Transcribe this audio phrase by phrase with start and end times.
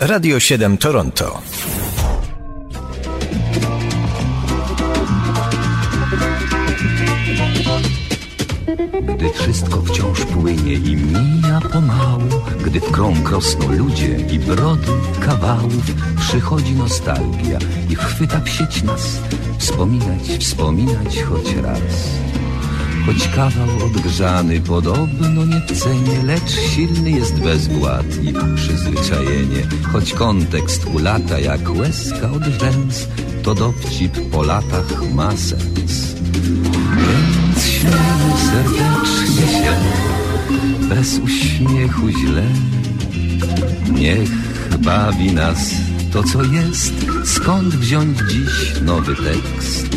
[0.00, 1.42] Radio 7 Toronto.
[9.16, 12.22] Gdy wszystko wciąż płynie i mija pomału,
[12.64, 15.84] gdy w krąg rosną ludzie i brody kawałów,
[16.20, 17.58] przychodzi nostalgia
[17.90, 19.20] i chwyta w nas,
[19.58, 22.10] wspominać, wspominać choć raz.
[23.06, 29.62] Choć kawał odgrzany podobno nie cenie, lecz silny jest bezwład i przyzwyczajenie.
[29.92, 33.08] Choć kontekst ulata jak łezka od rzęs,
[33.42, 36.14] to dowcip po latach ma sens.
[36.96, 39.74] Więc śmiejmy serdecznie się,
[40.88, 42.44] bez uśmiechu źle.
[43.92, 44.30] Niech
[44.78, 45.74] bawi nas
[46.12, 49.96] to, co jest, skąd wziąć dziś nowy tekst.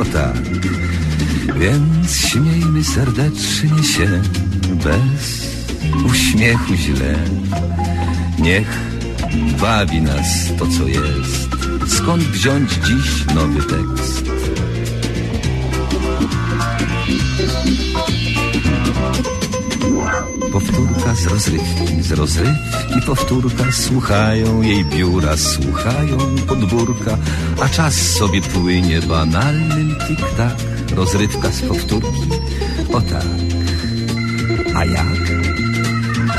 [0.00, 0.42] o tak.
[1.58, 4.22] Więc śmiejmy serdecznie się,
[4.84, 5.52] bez
[6.06, 7.14] uśmiechu źle.
[8.38, 8.78] Niech
[9.60, 10.26] bawi nas
[10.58, 11.48] to, co jest.
[11.86, 14.32] Skąd wziąć dziś nowy tekst?
[20.52, 27.18] Powtórka z rozrywki, z rozrywki powtórka Słuchają jej biura, słuchają podwórka
[27.62, 30.56] A czas sobie płynie banalnym tik-tak
[30.94, 32.28] Rozrywka z powtórki,
[32.92, 33.26] o tak
[34.74, 35.06] A jak?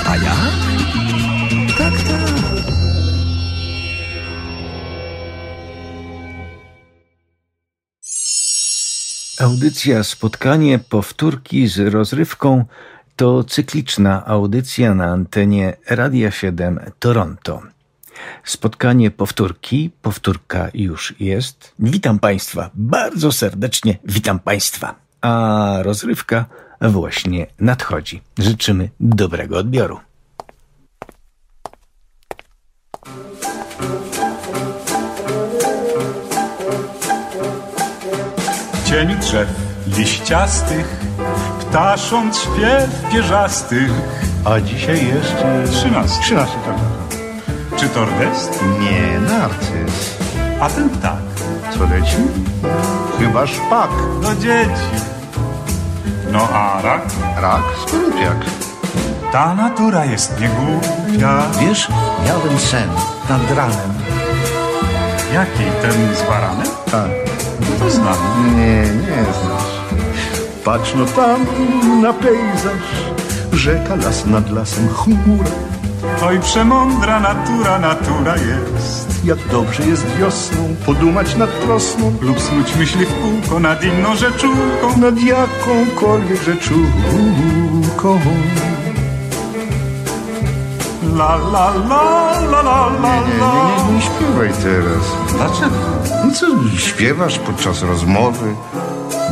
[0.05, 0.53] A jak?
[1.77, 2.43] Tak, tak
[9.39, 12.65] Audycja Spotkanie Powtórki z rozrywką
[13.15, 17.61] to cykliczna audycja na antenie Radia 7 Toronto.
[18.43, 21.73] Spotkanie powtórki, powtórka już jest.
[21.79, 24.95] Witam Państwa, bardzo serdecznie witam Państwa.
[25.21, 26.45] A rozrywka
[26.81, 28.21] właśnie nadchodzi.
[28.37, 29.99] Życzymy dobrego odbioru.
[38.85, 39.49] Cień drzew
[39.97, 41.02] liściastych,
[41.73, 43.91] ptasząc śpiew pierzastych.
[44.45, 45.11] A dzisiaj
[45.65, 46.21] y, Trzynasty.
[46.21, 46.75] Trzynasty, tak.
[47.79, 48.63] Czy tordest?
[48.79, 50.17] Nie, narcyz.
[50.61, 51.23] A ten tak,
[51.73, 52.17] Co leci?
[53.19, 53.89] Chyba szpak.
[54.21, 54.93] do dzieci.
[56.31, 57.01] No a rak?
[57.41, 58.37] Rak, skorupiak.
[59.31, 61.43] Ta natura jest niegłupia.
[61.59, 61.87] Wiesz,
[62.25, 62.89] miałem sen
[63.29, 63.93] nad ranem.
[65.33, 66.67] Jaki ten z baranem?
[66.91, 67.09] Tak.
[67.59, 68.17] No to znam.
[68.55, 69.52] Nie, nie znasz.
[70.65, 71.45] Patrz no tam
[72.01, 72.83] na pejzaż.
[73.53, 75.51] Rzeka, las nad lasem, chmura.
[76.25, 79.25] Oj, przemądra natura, natura jest.
[79.25, 82.13] Jak dobrze jest wiosną, podumać nad prosną.
[82.21, 84.97] Lub snuć myśli w kółko nad inną rzeczówką.
[84.97, 88.19] Nad jakąkolwiek rzeczówką.
[91.15, 93.53] La la la la la la Nie, la.
[93.77, 95.03] nie, nie, nie śpiewaj teraz.
[95.37, 95.75] Dlaczego?
[96.25, 96.47] No co,
[96.77, 98.55] śpiewasz podczas rozmowy,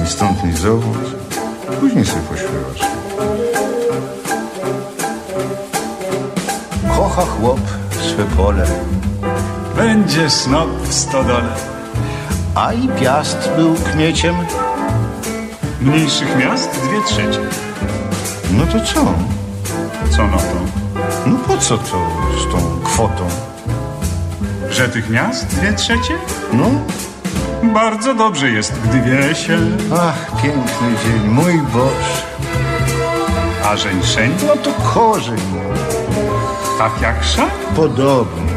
[0.02, 0.98] ni stąd, ni zowąd.
[1.80, 2.92] Później sobie pośpiewasz.
[6.98, 7.60] Kocha chłop
[8.02, 8.66] swe pole,
[9.76, 11.48] Będzie snop w stodole.
[12.56, 14.36] a i piast był kmieciem.
[15.82, 17.40] Mniejszych miast dwie trzecie.
[18.52, 19.14] No to co?
[20.16, 20.62] Co no to?
[21.26, 22.08] No po co to
[22.42, 23.28] z tą kwotą?
[24.70, 26.14] Że tych miast dwie trzecie?
[26.54, 26.66] No,
[27.74, 29.58] Bardzo dobrze jest, gdy wie się,
[30.02, 32.22] ach, piękny dzień, mój Boże.
[33.72, 35.38] a żeńszeń No to korzeń,
[36.78, 37.50] tak jak szak.
[37.76, 38.52] podobnie.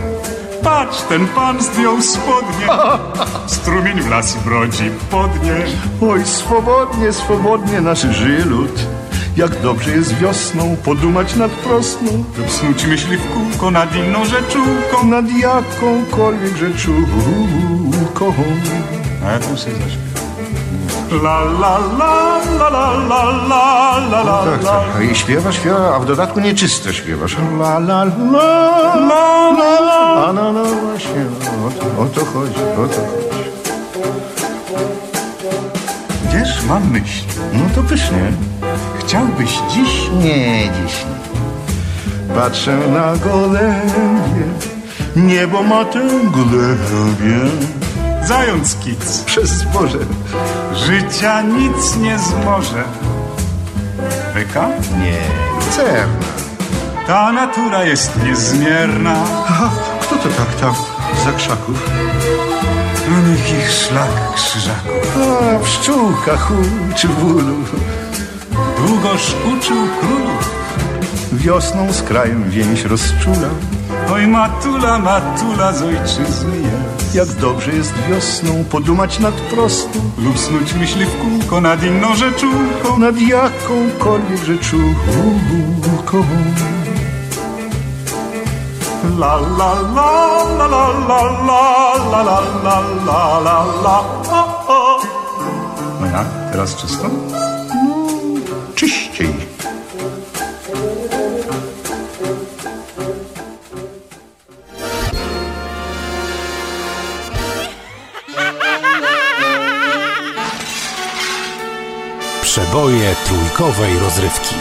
[0.63, 2.67] Patrz, ten pan zdjął spodnie.
[3.47, 5.55] Strumień w las brodzi podnie.
[6.11, 8.87] Oj, swobodnie, swobodnie nasz żyje lud.
[9.37, 12.25] Jak dobrze jest wiosną, podumać nad prosną.
[12.39, 15.07] Lub snuć myśli w kółko nad inną rzeczówką.
[15.07, 18.35] nad jakąkolwiek rzeczówką.
[19.27, 20.25] A ja tu sobie zaśpiewam.
[21.25, 22.15] La la la
[22.59, 25.03] la la la la la la Tak, la tak.
[25.13, 27.37] I śpiewa, śpiewa, a w dodatku nieczysto śpiewasz.
[27.61, 29.51] La, la, la, la
[29.81, 31.25] la A no, no właśnie,
[31.67, 33.51] o to, o to chodzi, o to chodzi.
[36.33, 37.25] Wiesz, mam myśl.
[37.53, 38.33] No to pysznie.
[38.99, 42.35] Chciałbyś dziś Nie, dziś nie.
[42.35, 44.47] patrzę na gołębie,
[45.17, 46.01] niebo ma tę
[46.33, 47.39] glebie.
[48.27, 49.99] Zając kic, Przez zboże
[50.75, 52.85] życia nic nie zmoże.
[54.35, 54.69] Byka?
[54.99, 55.21] nie,
[55.55, 56.25] lucerna.
[57.07, 59.15] Ta natura jest niezmierna.
[59.49, 60.75] Aha, kto to tak tam
[61.25, 61.91] za krzaków?
[63.11, 65.17] No niech ich szlak krzyżaków.
[65.57, 67.57] A, pszczółka huczy w bólu.
[68.77, 70.51] Długoż uczył królów.
[71.33, 73.49] Wiosną z krajem więź rozczula.
[74.13, 77.04] Oj matula, matula z ojczyzny jest.
[77.15, 82.99] Jak dobrze jest wiosną podumać nad prostą, Lub snuć myśli w kółko nad inną rzeczówką.
[82.99, 85.13] nad jakąkolwiek rzeczówką.
[89.19, 94.05] La la la la la la la la la la la la la.
[96.01, 96.27] No jak?
[96.53, 97.11] Teraz czysto?
[112.55, 114.55] Przeboje trójkowej rozrywki.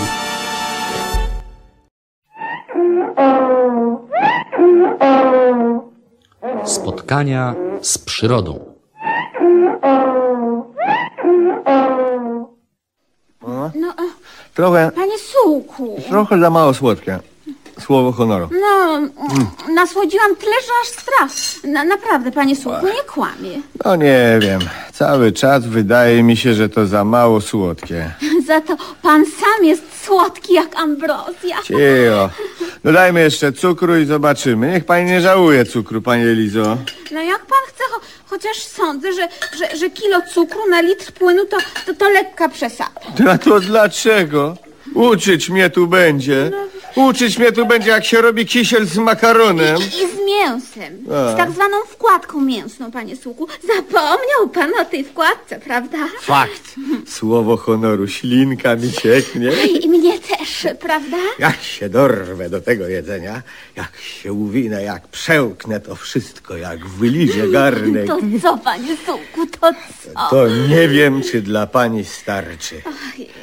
[6.65, 8.75] Spotkania z przyrodą.
[13.75, 13.93] No, e,
[14.53, 17.19] Trochę, panie Sułku, trochę za mało słodkie.
[17.79, 18.49] Słowo honoru.
[18.61, 19.11] no, mm,
[19.75, 21.31] nasłodziłam tyle, że aż strach.
[21.73, 23.61] Na, naprawdę, panie Sułku, nie kłamie.
[23.85, 24.61] No nie wiem.
[24.93, 28.11] Cały czas wydaje mi się, że to za mało słodkie.
[28.47, 31.57] Za to pan sam jest słodki jak ambrozja.
[31.63, 32.29] Cicho.
[32.83, 34.71] Dodajmy jeszcze cukru i zobaczymy.
[34.71, 36.77] Niech pani nie żałuje cukru, panie Elizo.
[37.11, 41.45] No jak pan chce, cho chociaż sądzę, że, że, że kilo cukru na litr płynu
[41.45, 43.01] to, to, to lekka przesada.
[43.27, 44.57] A to dlaczego?
[44.93, 46.51] Uczyć mnie tu będzie.
[46.95, 49.77] Uczyć mnie tu będzie, jak się robi kisiel z makaronem.
[49.77, 50.12] I, I
[50.43, 51.05] mięsem.
[51.13, 51.33] A.
[51.33, 53.47] Z tak zwaną wkładką mięsną, panie Sułku.
[53.75, 55.97] Zapomniał pan o tej wkładce, prawda?
[56.21, 56.75] Fakt.
[57.07, 58.07] Słowo honoru.
[58.07, 59.51] Ślinka mi cieknie.
[59.65, 61.17] I mnie też, prawda?
[61.39, 63.41] Jak się dorwę do tego jedzenia,
[63.75, 68.07] jak się uwinę, jak przełknę to wszystko, jak wylizie garnek.
[68.07, 69.71] To co, panie Sułku, to
[70.13, 70.29] co?
[70.29, 72.81] To nie wiem, czy dla pani starczy.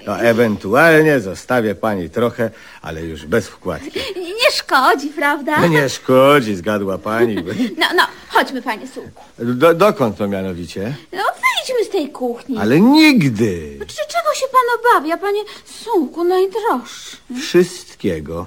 [0.06, 2.50] No, ewentualnie zostawię pani trochę,
[2.82, 4.00] ale już bez wkładki.
[4.16, 5.60] Nie szkodzi, prawda?
[5.60, 7.36] No nie szkodzi, zgadła pani.
[7.78, 9.22] No, no, chodźmy, panie Sułku.
[9.38, 10.94] Do, dokąd to mianowicie?
[11.12, 12.58] No, wyjdźmy z tej kuchni.
[12.58, 13.78] Ale nigdy.
[13.86, 17.16] Czy czego się pan obawia, panie Sułku, najdroższy?
[17.40, 18.46] Wszystkiego.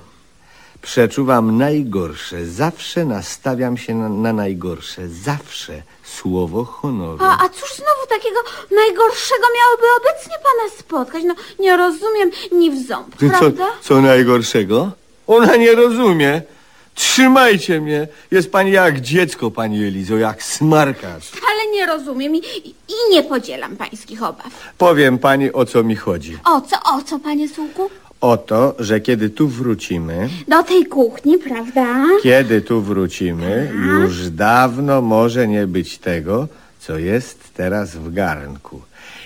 [0.81, 2.45] Przeczuwam najgorsze.
[2.45, 5.09] Zawsze nastawiam się na, na najgorsze.
[5.09, 5.81] Zawsze.
[6.03, 7.17] Słowo honoru.
[7.21, 8.39] A, a cóż znowu takiego
[8.75, 11.23] najgorszego miałoby obecnie pana spotkać?
[11.25, 13.67] No, nie rozumiem ni w ząb, Ty co, prawda?
[13.81, 14.91] co najgorszego?
[15.27, 16.41] Ona nie rozumie.
[16.95, 18.07] Trzymajcie mnie.
[18.31, 21.31] Jest pani jak dziecko, pani Elizo, jak smarkacz.
[21.51, 24.73] Ale nie rozumiem i, i nie podzielam pańskich obaw.
[24.77, 26.37] Powiem pani, o co mi chodzi.
[26.45, 27.89] O co, o co, panie Sułku?
[28.21, 31.95] O to, że kiedy tu wrócimy, Do tej kuchni, prawda?
[32.23, 36.47] kiedy tu wrócimy, już dawno może nie być tego,
[36.79, 38.81] co jest teraz w garnku.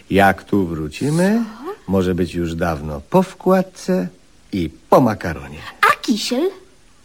[0.10, 1.44] Jak tu wrócimy,
[1.88, 4.08] może być już dawno po wkładce
[4.52, 5.58] i po makaronie.
[5.82, 6.50] A kisiel?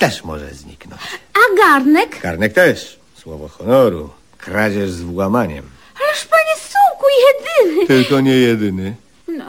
[0.02, 1.00] Też może zniknąć.
[1.34, 2.20] A garnek?
[2.22, 2.98] Garnek też.
[3.22, 4.10] Słowo honoru.
[4.38, 5.64] Kradzież z włamaniem.
[6.04, 7.86] Ależ panie Sułku, jedyny.
[7.86, 8.94] Tylko nie jedyny.
[9.28, 9.44] No,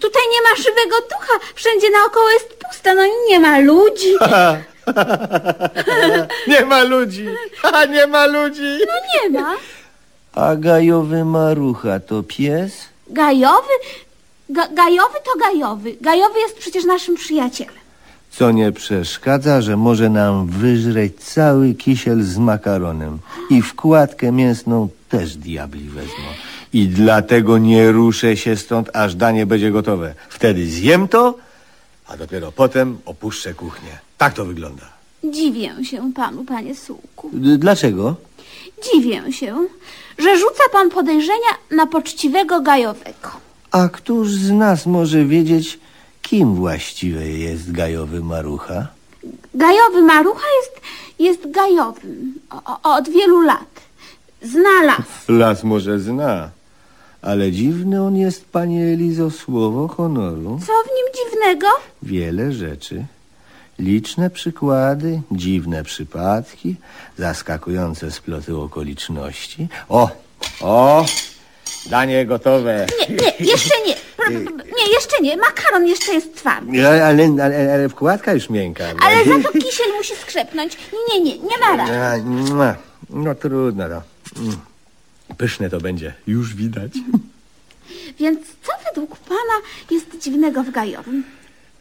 [0.00, 4.14] tutaj nie ma żywego ducha, wszędzie naokoło jest pusto, no i nie ma ludzi.
[6.48, 7.26] Nie ma ludzi.
[7.62, 8.62] Ha, nie ma ludzi.
[8.86, 9.54] No nie ma.
[10.32, 12.72] A gajowy marucha to pies?
[13.06, 13.72] Gajowy?
[14.48, 15.96] Ga gajowy to gajowy.
[16.00, 17.85] Gajowy jest przecież naszym przyjacielem.
[18.30, 23.18] Co nie przeszkadza, że może nam wyżreć cały kisiel z makaronem.
[23.50, 26.24] I wkładkę mięsną też diabli wezmą.
[26.72, 30.14] I dlatego nie ruszę się stąd, aż danie będzie gotowe.
[30.28, 31.34] Wtedy zjem to,
[32.08, 33.98] a dopiero potem opuszczę kuchnię.
[34.18, 34.82] Tak to wygląda.
[35.24, 37.30] Dziwię się panu, panie Sułku.
[37.32, 38.14] D- Dlaczego?
[38.92, 39.56] Dziwię się,
[40.18, 43.30] że rzuca pan podejrzenia na poczciwego gajowego.
[43.70, 45.78] A któż z nas może wiedzieć,
[46.28, 48.86] kim właściwie jest gajowy marucha?
[49.54, 50.80] Gajowy marucha jest,
[51.18, 53.80] jest gajowym o, o, od wielu lat.
[54.42, 55.28] Zna las.
[55.40, 56.50] Las może zna,
[57.22, 60.60] ale dziwny on jest, panie Elizo, słowo honoru.
[60.66, 61.66] Co w nim dziwnego?
[62.02, 63.04] Wiele rzeczy.
[63.78, 66.76] Liczne przykłady, dziwne przypadki,
[67.18, 69.68] zaskakujące sploty okoliczności.
[69.88, 70.10] O,
[70.60, 71.06] o,
[71.90, 72.86] danie gotowe.
[73.00, 74.05] Nie, nie, jeszcze nie.
[74.78, 75.36] Nie, jeszcze nie.
[75.36, 76.86] Makaron jeszcze jest twardy.
[76.86, 78.84] Ale, ale, ale, ale wkładka już miękka.
[79.02, 80.76] Ale za to kisiel musi skrzepnąć.
[81.12, 81.92] Nie, nie, nie ma rady.
[81.92, 82.74] A, mua.
[83.10, 84.02] No trudno, no.
[84.42, 84.56] Mm.
[85.36, 86.92] Pyszne to będzie, już widać.
[88.20, 89.56] Więc co według pana
[89.90, 91.24] jest dziwnego w gajowym?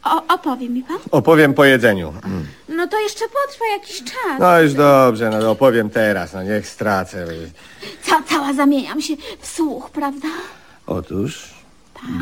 [0.03, 0.97] O, opowie mi pan?
[1.11, 2.13] Opowiem po jedzeniu.
[2.25, 2.45] Mm.
[2.69, 4.39] No to jeszcze potrwa jakiś czas.
[4.39, 7.27] No już dobrze, no opowiem teraz, no niech stracę.
[8.03, 10.27] Ca cała zamieniam się w słuch, prawda?
[10.87, 11.54] Otóż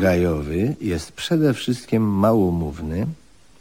[0.00, 3.06] gajowy jest przede wszystkim małomówny,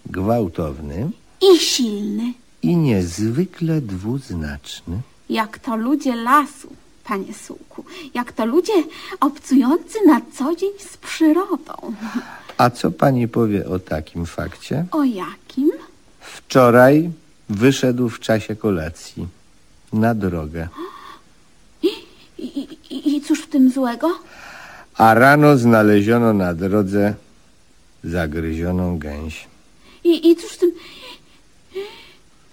[0.06, 1.10] gwałtowny
[1.54, 2.34] I silny.
[2.62, 5.02] i niezwykle dwuznaczny.
[5.30, 6.70] Jak to ludzie lasu,
[7.04, 7.84] panie Sułku.
[8.14, 8.74] Jak to ludzie
[9.20, 11.74] obcujący na co dzień z przyrodą.
[12.58, 14.86] A co pani powie o takim fakcie?
[14.92, 15.72] O jakim?
[16.20, 17.10] Wczoraj
[17.50, 19.28] wyszedł w czasie kolacji
[19.94, 20.68] na drogę,
[21.84, 21.88] I,
[22.38, 24.08] i, i, I cóż w tym złego?
[24.98, 27.14] A rano znaleziono na drodze
[28.04, 29.48] zagryzioną gęś.
[30.04, 30.72] I, i cóż tym...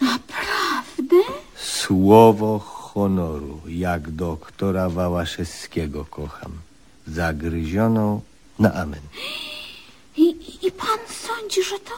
[0.01, 1.17] Naprawdę?
[1.57, 6.53] Słowo honoru, jak doktora Wałaszewskiego kocham.
[7.07, 8.21] Zagryzioną
[8.59, 9.01] na amen.
[10.17, 11.93] I, i- I pan sądzi, że to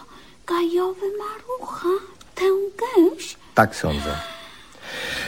[0.46, 1.88] gajowy marucha
[2.34, 2.44] tę
[2.78, 3.36] gęś?
[3.54, 4.18] Tak sądzę.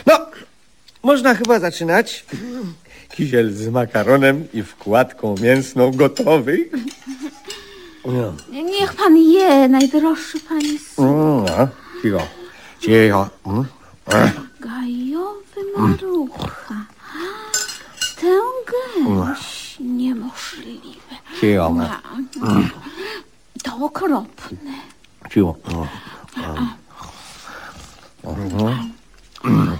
[0.06, 0.18] No,
[1.02, 2.24] można chyba zaczynać.
[3.14, 6.68] Kisiel z makaronem i wkładką mięsną gotowy.
[8.04, 10.78] No, Niech pan je, najdroższy panie.
[10.98, 11.68] Mm, no
[12.02, 12.26] cicho,
[12.80, 13.30] cicho.
[13.46, 13.64] Mm.
[14.60, 16.74] Gajowy marucha.
[18.20, 18.40] Tę
[18.70, 19.76] gęś.
[19.80, 21.14] Niemożliwe.
[21.40, 21.82] Cicho, no.
[21.84, 22.00] Ja,
[23.64, 24.72] To okropne.
[25.32, 25.54] cicho.
[29.44, 29.78] Mm.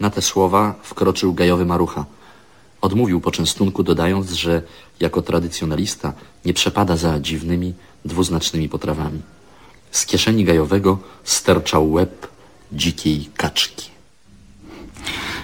[0.00, 2.04] Na te słowa wkroczył gajowy marucha.
[2.80, 4.62] Odmówił poczęstunku, dodając, że
[5.00, 6.12] jako tradycjonalista
[6.44, 7.74] nie przepada za dziwnymi,
[8.04, 9.22] dwuznacznymi potrawami.
[9.90, 12.28] Z kieszeni gajowego sterczał łeb
[12.72, 13.90] dzikiej kaczki.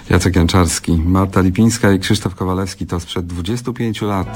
[0.09, 4.27] Jacek Janczarski, Marta Lipińska i Krzysztof Kowalewski to sprzed 25 lat.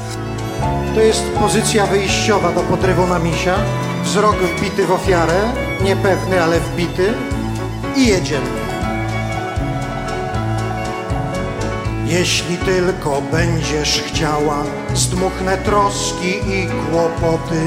[0.95, 3.55] To jest pozycja wyjściowa do podrywu na misia.
[4.03, 7.13] Wzrok wbity w ofiarę, niepewny, ale wbity.
[7.95, 8.66] I jedziemy.
[12.07, 17.61] Jeśli tylko będziesz chciała, zdmuchnę troski i kłopoty.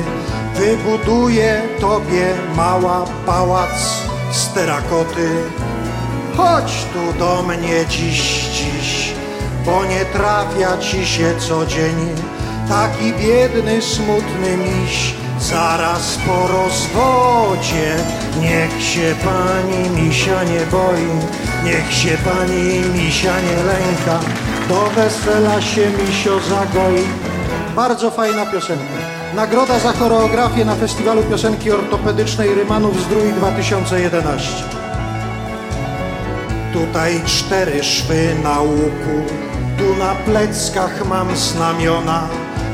[0.55, 5.29] Wybuduję tobie mała pałac z terakoty.
[6.37, 9.13] Chodź tu do mnie dziś, dziś,
[9.67, 11.97] bo nie trafia ci się co dzień.
[12.69, 17.97] Taki biedny, smutny miś, zaraz po rozwodzie.
[18.41, 21.09] Niech się pani misia nie boi,
[21.65, 24.21] niech się pani misia nie lęka.
[24.69, 27.05] Do wesela się misio zagoi.
[27.77, 28.85] Bardzo fajna piosenka.
[29.35, 34.65] Nagroda za choreografię na Festiwalu Piosenki Ortopedycznej Rymanów Zdrój 2011.
[36.73, 39.33] Tutaj cztery szwy na łuku,
[39.79, 42.29] tu na pleckach mam znamiona.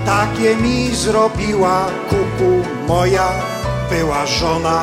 [0.07, 3.29] Takie mi zrobiła kuku moja
[3.91, 4.83] była żona.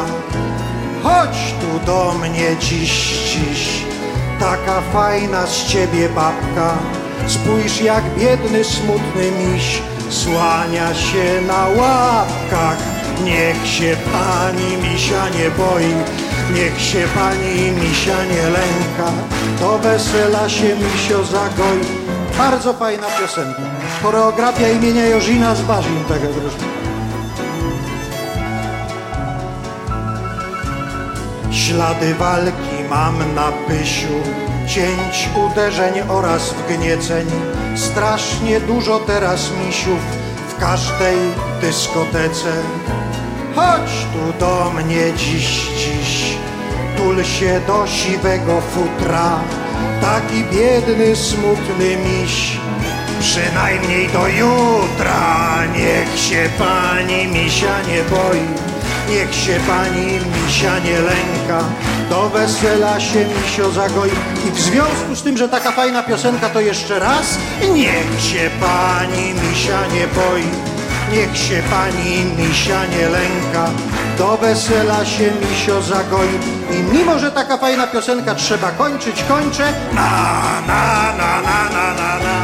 [1.03, 2.91] Chodź tu do mnie dziś,
[3.31, 3.85] dziś,
[4.39, 6.77] taka fajna z ciebie babka.
[7.27, 12.77] Spójrz jak biedny, smutny miś słania się na łapkach.
[13.23, 15.93] Niech się pani misia nie boi,
[16.55, 19.11] niech się pani misia nie lęka.
[19.59, 22.02] Do wesela się misio zagoi.
[22.37, 23.61] Bardzo fajna piosenka.
[24.03, 26.63] Choreografia imienia Jożina z Barzin, taka zresztą.
[31.51, 34.13] Ślady walki mam na pysiu,
[34.67, 37.27] cięć uderzeń oraz wgnieceń.
[37.75, 39.99] Strasznie dużo teraz misiów
[40.49, 41.17] w każdej
[41.61, 42.51] dyskotece.
[43.55, 46.37] Chodź tu do mnie dziś, dziś,
[46.97, 49.39] tul się do siwego futra.
[50.13, 52.57] Taki biedny, smutny miś,
[53.19, 55.63] przynajmniej do jutra.
[55.65, 58.47] Niech się pani misia nie boi,
[59.09, 61.63] niech się pani misia nie lęka.
[62.09, 64.09] Do wesela się misio zagoi.
[64.47, 67.37] I w związku z tym, że taka fajna piosenka, to jeszcze raz.
[67.73, 70.72] Niech się pani misia nie boi,
[71.13, 73.69] niech się pani misia nie lęka.
[74.17, 76.39] Do wesela się misio zagoi.
[76.71, 79.73] I mimo, że taka fajna piosenka trzeba kończyć, kończę.
[79.93, 80.11] Na,
[80.67, 82.42] na, na, na, na, na, na.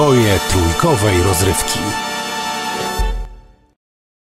[0.00, 1.78] Przeboje trójkowej rozrywki.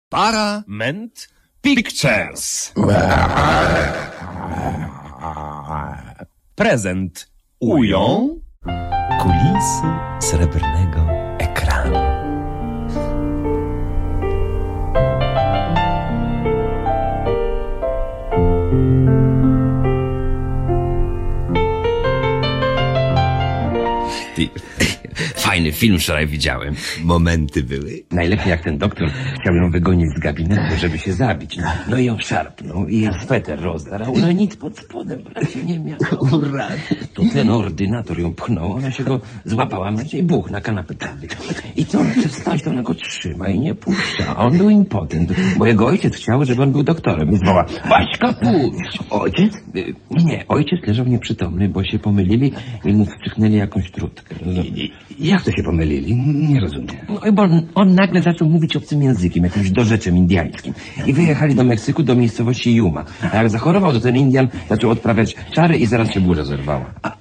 [0.10, 1.30] Parament
[1.62, 2.74] Pictures.
[6.56, 8.30] Prezent ują
[9.20, 9.88] Kulisy
[10.20, 11.07] srebrnego
[25.58, 26.76] fajny film wczoraj widziałem.
[27.04, 28.04] Momenty były.
[28.12, 29.10] Najlepiej jak ten doktor
[29.42, 31.58] chciał ją wygonić z gabinetu, żeby się zabić.
[31.90, 34.14] No i ją szarpnął i jej sweter rozdarł.
[34.22, 35.98] No nic pod spodem prawie nie miał.
[36.32, 36.68] Ura.
[37.14, 40.94] To ten ordynator ją pchnął, ona się go złapała, no i buch na kanapę.
[41.76, 44.36] I co on chce wstać, to ona go trzyma i nie puszcza.
[44.36, 47.30] A on był impotent, bo jego ojciec chciał, żeby on był doktorem.
[47.30, 49.00] Więc woła, Waśka, puść!
[49.10, 49.56] Ojciec?
[49.76, 49.94] Y,
[50.26, 52.52] Nie, ojciec leżał nieprzytomny, bo się pomylili
[52.86, 54.36] i mu wstrzyknęli jakąś trutkę.
[55.20, 56.16] Jak to się pomylili?
[56.50, 56.96] Nie rozumiem.
[57.10, 60.74] No, bo on, on nagle zaczął mówić obcym językiem, jakimś dorzeczem indiańskim.
[61.06, 63.06] I wyjechali do Meksyku, do miejscowości Yuma.
[63.32, 66.86] A jak zachorował, to ten Indian zaczął odprawiać czary i zaraz się burza zerwała.
[67.02, 67.12] A,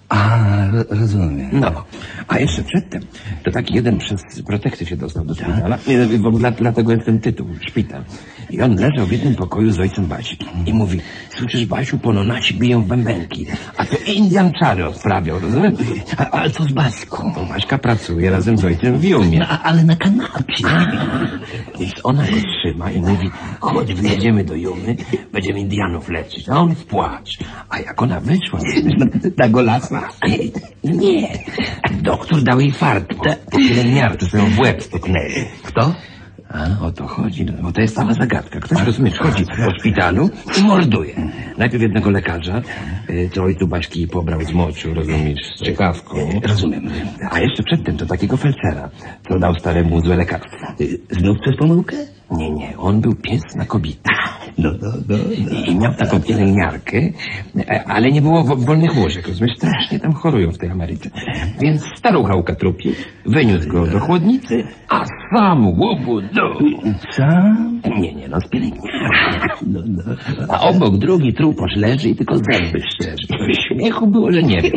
[0.90, 1.48] rozumiem.
[1.52, 1.84] No,
[2.28, 3.02] a jeszcze przedtem,
[3.44, 5.78] to taki jeden przez protekcję się dostał do szpitala.
[5.86, 8.04] Nie, bo dla, dlatego jest ten tytuł, szpital.
[8.50, 10.38] I on leżał w jednym pokoju z ojcem Basi.
[10.66, 11.00] I mówi,
[11.38, 13.46] słyszysz Basiu, pononaci biją bębenki.
[13.76, 15.74] A to Indian czary odprawiał, rozumiesz?
[16.16, 17.32] A, ale co z Baśką?
[17.34, 19.38] Bo Baśka pracuje razem z ojcem w Jumie.
[19.38, 20.64] No, ale na kanapie.
[21.80, 24.96] Więc ona go trzyma i mówi, chodź, wyjedziemy do Jumy,
[25.32, 26.48] będziemy Indianów leczyć.
[26.48, 27.38] A on w płacz.
[27.68, 28.60] A jak ona wyszła,
[29.38, 29.48] ta
[30.00, 31.28] golasa, nie.
[32.02, 35.44] Doktor dał jej fart, bo po pielęgniarce sobie w łeb stuknęli.
[35.62, 35.94] Kto?
[36.48, 38.60] A, o to chodzi, no, bo to jest cała zagadka.
[38.60, 41.14] Ktoś, rozumiesz, chodzi po szpitalu i morduje.
[41.58, 42.62] Najpierw jednego lekarza,
[43.10, 46.40] y, co ojcu Baśki pobrał z moczu, rozumiesz, z ciekawką.
[46.42, 46.90] Rozumiem.
[47.30, 48.90] A jeszcze przedtem to takiego felcera,
[49.28, 50.66] co dał staremu złe lekarstwo.
[51.10, 51.96] Znów przez pomyłkę?
[52.30, 54.10] Nie, nie, on był pies na kobietę.
[54.58, 55.16] No, no, no,
[55.66, 56.96] I miał taką pielęgniarkę,
[57.58, 59.56] e, ale nie było wo- wolnych łóżek, rozumiesz?
[59.56, 61.10] Strasznie tam chorują w tej Ameryce.
[61.60, 62.92] Więc starucha ukatrupi,
[63.26, 66.92] wyniósł go do chłodnicy, a sam łobu dół.
[67.10, 67.80] Sam?
[67.98, 68.86] Nie, nie, no z pielęgniarką.
[69.66, 70.02] No, no.
[70.48, 73.26] A obok drugi truposz leży i tylko zęby szczerzy.
[73.68, 74.72] Śmiechu było, że nie wiem.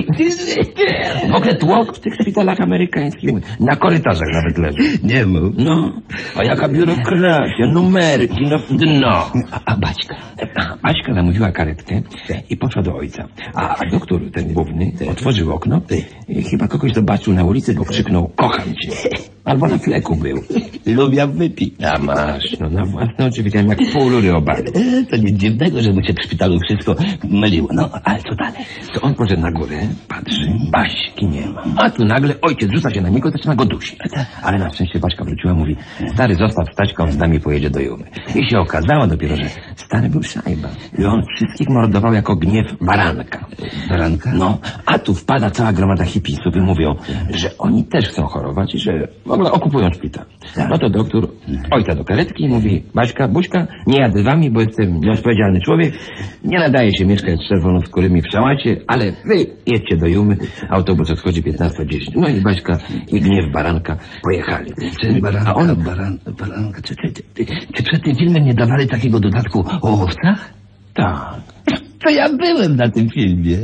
[1.31, 3.29] W ogóle tłok w tych szpitalach amerykańskich.
[3.59, 4.97] Na korytarzach nawet leży.
[5.03, 5.53] Nie mów.
[5.57, 5.93] No,
[6.37, 9.31] a jaka biurokracja, numerki, no dno.
[9.65, 10.15] A, Baśka?
[10.83, 12.01] Baśka zamówiła karetkę
[12.49, 13.27] i poszła do ojca.
[13.55, 15.81] A, a doktor, ten główny, otworzył okno
[16.27, 18.91] i chyba kogoś zobaczył na ulicy, bo krzyknął, kocham cię.
[19.49, 20.37] Albo na fleku był.
[20.85, 21.73] Lubię wypić.
[21.83, 24.63] A masz, no na własne oczy widziałem jak pół rury obali.
[25.09, 26.95] To nic dziwnego, że mu się w szpitalu wszystko
[27.29, 27.69] myliło.
[27.73, 28.65] No, ale co dalej?
[28.93, 31.63] To on poszedł na górę, patrzy, Baśki nie ma.
[31.77, 33.99] A tu nagle ojciec rzuca się na niego, zaczyna go dusić.
[34.43, 35.75] Ale na szczęście Baśka wróciła, mówi,
[36.13, 38.05] stary zostaw Staśką, on z nami pojedzie do Jumy.
[38.35, 40.69] I się okazało dopiero, że stary był szajba.
[40.99, 43.45] I on wszystkich mordował jako gniew baranka.
[43.89, 44.31] Baranka?
[44.33, 46.95] No, a tu wpada cała gromada hipisów i mówią,
[47.29, 50.25] że oni też chcą chorować i że w ogóle okupują szpital.
[50.69, 51.27] No to doktor
[51.71, 55.93] ojca do karetki i mówi, Baśka, Buźka, nie jadę z wami, bo jestem nieodpowiedzialny człowiek,
[56.43, 60.37] nie nadaje się mieszkać z czerwonoskórymi w szałacie, ale wy jedźcie do Jumy,
[60.69, 61.97] autobus odchodzi 15.10.
[62.15, 64.71] No i Baśka i gniew baranka pojechali.
[65.01, 66.81] Czy, Baranka, a on, baran, baranka.
[66.81, 70.53] Czy, czy, czy, czy przed tym filmem nie dawali takiego dodatku o owcach?
[70.93, 71.41] Tak.
[72.03, 73.57] To ja byłem na tym filmie.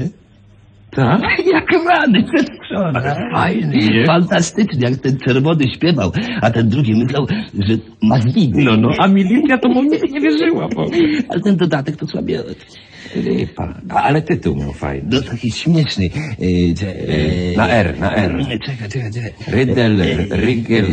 [0.92, 1.22] Tak?
[1.54, 3.32] Jak rany przedwczoraj.
[3.34, 4.06] Fajny, nie?
[4.06, 8.64] Fantastycznie, jak ten czerwony śpiewał, a ten drugi myślał, że ma zniby.
[8.64, 10.68] No, no, a Milinka to mu nie wierzyła.
[10.76, 10.86] Bo...
[11.30, 12.44] Ale ten dodatek to słabie.
[13.16, 13.74] Lipa.
[13.90, 15.10] A, ale tytuł miał fajny.
[15.12, 16.10] No taki śmieszny.
[16.40, 16.74] Yy, yy,
[17.58, 18.38] Na R, na R.
[18.66, 19.32] Czekaj, czekaj, czekaj.
[19.48, 19.98] Rydel,
[20.30, 20.86] Rygel,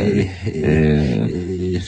[0.46, 1.80] yy,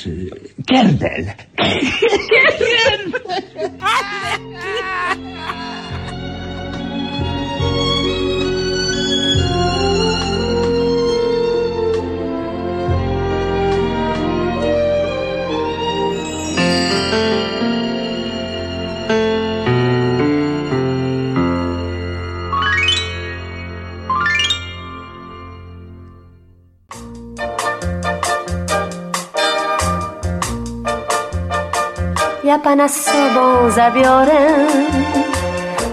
[32.75, 34.67] pana z sobą zabiorę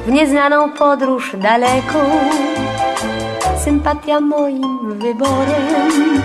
[0.05, 1.99] w nieznaną podróż daleką.
[3.63, 6.21] Sympatia moim wyborem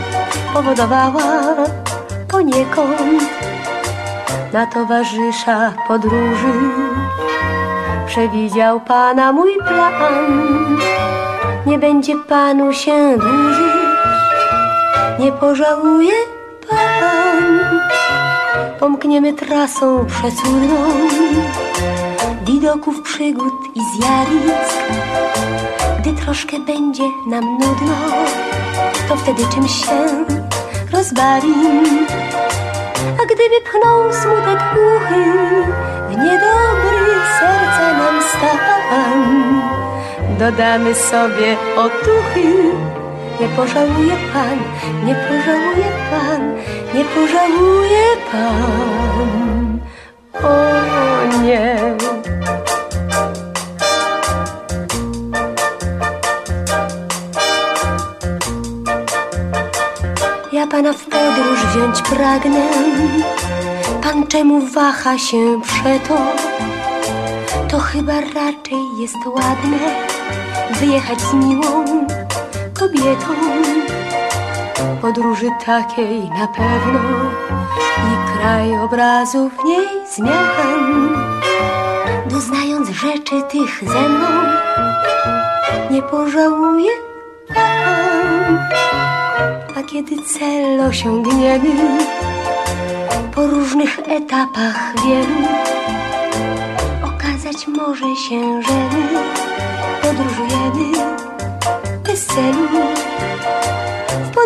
[0.55, 1.55] powodowała
[2.29, 3.23] poniekąd
[4.53, 6.53] na towarzysza podróży.
[8.07, 10.79] Przewidział pana mój plan,
[11.67, 13.77] nie będzie panu się dłużyć.
[15.19, 16.15] nie pożałuje
[16.69, 18.06] pan.
[18.81, 20.77] Pomkniemy trasą przecudną
[22.47, 24.77] widoków przygód i zjawisk.
[26.01, 27.95] Gdy troszkę będzie nam nudno,
[29.09, 30.25] to wtedy czymś się
[30.93, 32.07] rozbawim.
[33.23, 35.25] A gdyby pchnął smutek głuchy
[36.09, 37.07] w niedobry
[37.39, 39.63] serca nam stan,
[40.39, 42.73] dodamy sobie otuchy.
[43.41, 44.59] Nie pożałuje pan,
[45.07, 45.66] nie pożałuje
[48.37, 49.81] pan.
[50.45, 51.77] O nie.
[60.53, 62.69] Ja pana w podróż wziąć pragnę.
[64.03, 66.19] Pan czemu waha się przeto?
[67.69, 69.79] To chyba raczej jest ładne
[70.81, 71.85] wyjechać z miłą
[72.79, 73.35] kobietą.
[75.01, 77.01] Podróży takiej na pewno
[78.39, 81.17] krajobrazów w niej zmian.
[82.31, 84.29] Doznając rzeczy tych ze mną,
[85.91, 86.91] nie pożałuję
[87.55, 88.59] pan.
[89.77, 91.71] A kiedy cel osiągniemy
[93.35, 95.49] po różnych etapach wielu,
[97.05, 99.19] okazać może się, że my
[100.03, 100.99] podróżujemy
[102.05, 102.69] bez celu.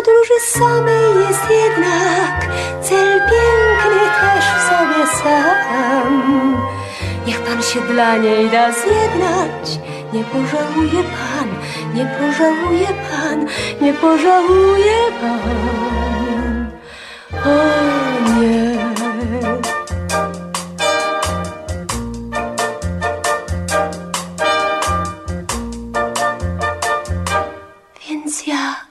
[0.05, 2.47] Podróży samej jest jednak
[2.81, 6.57] cel piękny też w sobie sam.
[7.27, 9.79] Niech pan się dla niej da zjednać,
[10.13, 11.49] nie pożałuje pan,
[11.93, 13.47] nie pożałuje pan,
[13.81, 16.71] nie pożałuje pan.
[17.45, 18.77] O nie.
[28.09, 28.90] Więc jak?